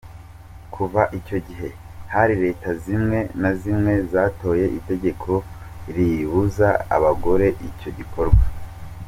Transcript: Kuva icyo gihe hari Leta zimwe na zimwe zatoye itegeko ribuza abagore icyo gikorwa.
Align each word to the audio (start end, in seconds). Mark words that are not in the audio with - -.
Kuva 0.73 1.01
icyo 1.19 1.37
gihe 1.47 1.69
hari 2.13 2.33
Leta 2.43 2.69
zimwe 2.83 3.19
na 3.41 3.51
zimwe 3.61 3.93
zatoye 4.11 4.65
itegeko 4.79 5.31
ribuza 5.95 6.69
abagore 6.95 7.47
icyo 7.69 7.89
gikorwa. 7.99 8.43